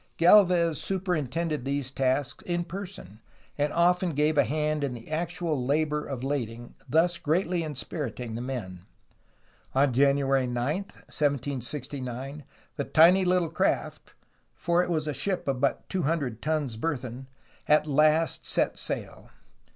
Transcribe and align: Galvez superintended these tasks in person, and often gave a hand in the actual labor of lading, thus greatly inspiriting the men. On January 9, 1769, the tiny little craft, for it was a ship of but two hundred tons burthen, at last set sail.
Galvez 0.17 0.81
superintended 0.81 1.63
these 1.63 1.91
tasks 1.91 2.43
in 2.45 2.63
person, 2.63 3.19
and 3.55 3.71
often 3.71 4.13
gave 4.15 4.35
a 4.35 4.43
hand 4.45 4.83
in 4.83 4.95
the 4.95 5.07
actual 5.11 5.63
labor 5.63 6.07
of 6.07 6.23
lading, 6.23 6.73
thus 6.89 7.19
greatly 7.19 7.61
inspiriting 7.61 8.33
the 8.33 8.41
men. 8.41 8.83
On 9.75 9.93
January 9.93 10.47
9, 10.47 10.75
1769, 10.77 12.43
the 12.77 12.83
tiny 12.83 13.23
little 13.23 13.49
craft, 13.51 14.15
for 14.55 14.81
it 14.83 14.89
was 14.89 15.07
a 15.07 15.13
ship 15.13 15.47
of 15.47 15.61
but 15.61 15.87
two 15.87 16.01
hundred 16.01 16.41
tons 16.41 16.77
burthen, 16.77 17.27
at 17.67 17.85
last 17.85 18.43
set 18.43 18.79
sail. 18.79 19.29